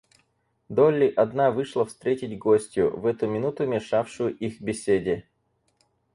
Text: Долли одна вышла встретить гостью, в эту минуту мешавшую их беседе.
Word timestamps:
Долли 0.67 1.09
одна 1.15 1.51
вышла 1.51 1.85
встретить 1.85 2.35
гостью, 2.39 2.89
в 2.99 3.05
эту 3.05 3.27
минуту 3.27 3.67
мешавшую 3.67 4.35
их 4.35 4.59
беседе. 4.59 5.27